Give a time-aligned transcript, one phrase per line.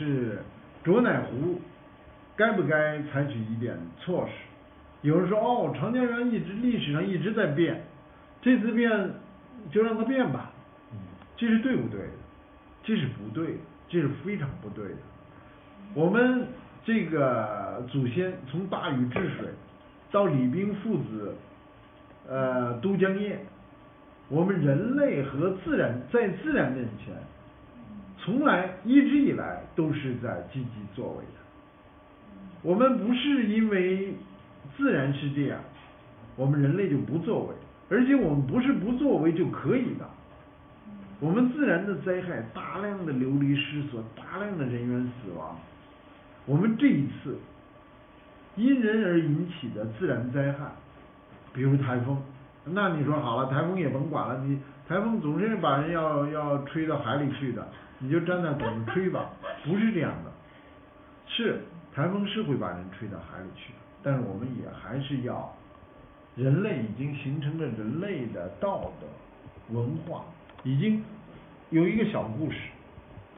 [0.00, 0.38] 是
[0.82, 1.60] 卓乃湖，
[2.34, 4.32] 该不该采取一点措施？
[5.02, 7.82] 有人说哦，长江源一直历史上一直在变，
[8.40, 8.90] 这次变
[9.70, 10.50] 就让它变吧，
[11.36, 12.12] 这是对不对的？
[12.82, 13.58] 这是不对的，
[13.90, 14.96] 这是非常不对的。
[15.92, 16.46] 我们
[16.82, 19.48] 这个祖先从大禹治水
[20.10, 21.36] 到李冰父子
[22.26, 23.36] 呃都江堰，
[24.28, 27.14] 我们人类和自然在自然面前，
[28.22, 31.40] 从来一直以来都是在积极作为的。
[32.62, 34.14] 我们不是因为
[34.76, 35.58] 自然是这样，
[36.36, 37.54] 我们人类就不作为，
[37.88, 40.08] 而且我们不是不作为就可以的。
[41.18, 45.58] 我们自然的灾害，大量的流离失所，大量的人员死亡。
[46.46, 47.38] 我们这一次
[48.56, 50.66] 因人而引起的自然灾害，
[51.52, 52.22] 比如台风，
[52.64, 57.68] 那你说好了，台风也甭管了，你台风总是把人要要吹到海里去的，
[58.00, 59.30] 你就站那等着吹吧，
[59.64, 60.32] 不是这样的。
[61.28, 61.60] 是
[61.94, 65.54] 台风是会把人吹到海里去的，但是我们也还是要，
[66.34, 69.06] 人类已经形成了人类的道德
[69.78, 70.24] 文化。
[70.64, 71.02] 已经
[71.70, 72.56] 有一个小故事，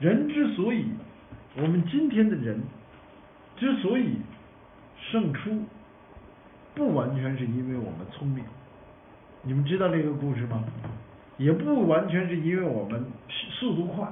[0.00, 0.86] 人之所以
[1.56, 2.60] 我们今天的人
[3.56, 4.16] 之所以
[5.10, 5.62] 胜出，
[6.74, 8.44] 不完全是因为我们聪明，
[9.42, 10.64] 你们知道这个故事吗？
[11.38, 13.04] 也不完全是因为我们
[13.60, 14.10] 速度快。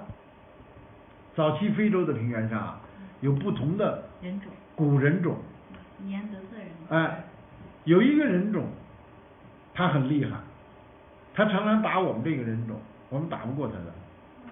[1.35, 2.79] 早期非洲的平原上
[3.21, 5.37] 有不同的人种，古人种，
[5.99, 7.25] 尼安德特人，哎，
[7.85, 8.67] 有一个人种，
[9.75, 10.37] 他很厉害，
[11.35, 12.77] 他常常打我们这个人种。
[13.11, 13.93] 我们打不过他的，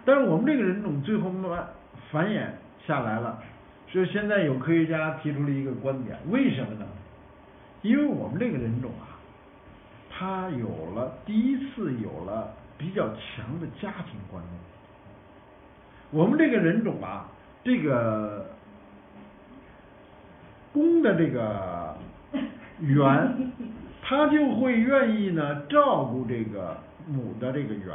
[0.04, 1.66] 但是我们这个人种最后慢慢
[2.12, 2.46] 繁衍
[2.86, 3.42] 下来了，
[3.88, 6.86] 所以现在有科学家提出了一个观点，为什么呢？
[7.80, 9.18] 因为我们这个人种啊，
[10.10, 14.60] 他有了第一次有了比较强的家庭观念，
[16.12, 17.26] 我们这个人种啊，
[17.64, 18.46] 这个
[20.72, 21.96] 公的这个
[22.80, 23.52] 猿，
[24.04, 26.76] 他就会愿意呢照顾这个
[27.08, 27.86] 母的这个猿。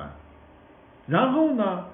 [1.05, 1.85] 然后呢，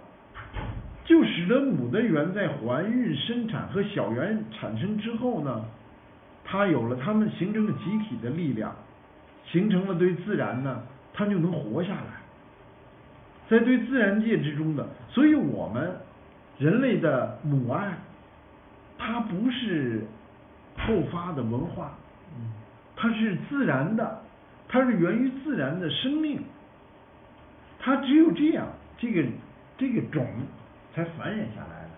[1.03, 5.65] 就使得母的猿在怀孕、生产和小猿产生之后呢，
[6.45, 8.73] 它有了它们形成了集体的力量，
[9.45, 12.23] 形成了对自然呢，它就能活下来。
[13.49, 15.91] 在对自然界之中的，所以我们
[16.59, 17.97] 人类的母爱，
[18.97, 20.05] 它不是
[20.77, 21.91] 后发的文化，
[22.95, 24.21] 它是自然的，
[24.67, 26.41] 它是源于自然的生命，
[27.79, 28.67] 它只有这样。
[28.95, 29.25] 这个
[29.77, 30.25] 这个种
[30.93, 31.89] 才繁衍下来的，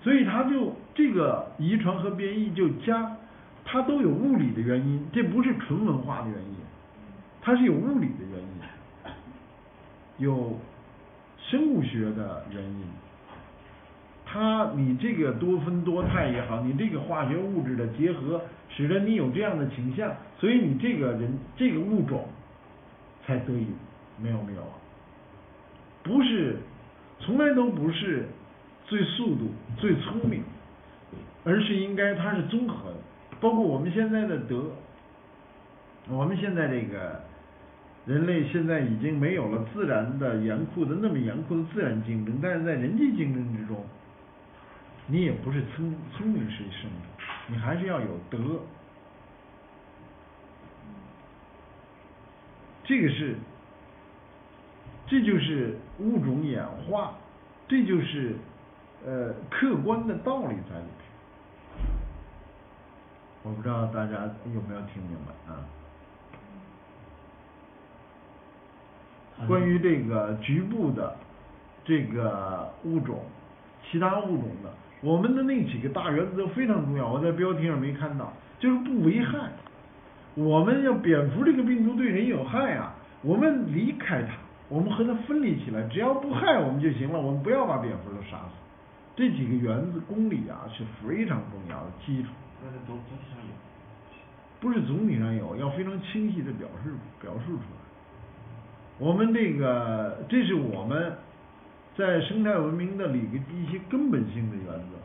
[0.00, 3.16] 所以它就这个遗传和变异就加，
[3.64, 6.56] 它都有物理的原因，这不是纯文化的原因，
[7.40, 8.46] 它是有物理的原因，
[10.18, 10.56] 有
[11.38, 12.84] 生物学的原因，
[14.32, 20.10] 它你这个多酚多肽也好，你这个化学物质的结合，使得你有这样的倾向，
[20.40, 22.26] 所以你这个人这个物种
[23.26, 23.66] 才得以
[24.18, 24.62] 没有没有。
[26.02, 26.56] 不是，
[27.20, 28.26] 从来都不是
[28.86, 30.42] 最速度、最聪明，
[31.44, 32.96] 而是应该它是综合的。
[33.38, 34.70] 包括我们现在的德，
[36.08, 37.20] 我们现在这个
[38.06, 43.84] 人类现在已经没有了自然的严酷的那么严酷的自然竞争，但是在人际竞争之中，
[45.06, 47.06] 你也不是聪聪明是胜的，
[47.48, 48.60] 你还是要有德。
[52.84, 53.36] 这个是。
[55.04, 57.12] 这就是物种演化，
[57.68, 58.34] 这就是
[59.04, 60.94] 呃客观的道理在里面。
[63.42, 64.22] 我不知道大家
[64.54, 65.68] 有没有听明白啊？
[69.46, 71.14] 关于这个局部的
[71.84, 73.22] 这个物种，
[73.90, 77.12] 其他物种的，我们的那几个大原则非常重要。
[77.12, 79.50] 我在标题上没看到，就是不危害。
[80.34, 84.34] 我们要蝙蝠这个病毒对人有害啊，我们离开它。
[84.68, 87.20] 我们和它分离起来，只要不害我们就行了。
[87.20, 88.54] 我们不要把蝙蝠都杀死。
[89.14, 92.30] 这几个原则公理啊是非常重要的基础。
[92.64, 93.52] 那是总总体上有。
[94.60, 96.90] 不是总体上有，要非常清晰的表示
[97.20, 97.82] 表述出来。
[98.98, 101.12] 我们这个这是我们
[101.96, 104.96] 在生态文明的里个一些根本性的原则，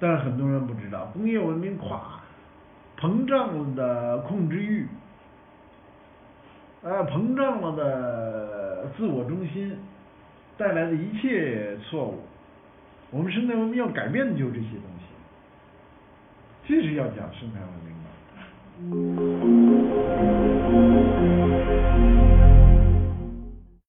[0.00, 2.20] 但是很多人不知道，工业文明垮，
[2.98, 4.86] 膨胀了的控制欲。
[6.82, 9.76] 呃，膨胀了的自我中心
[10.56, 12.20] 带来的一切错误，
[13.10, 15.06] 我们生态文明要改变的就是这些东西，
[16.68, 17.92] 这是要讲生态文明
[20.30, 20.35] 的。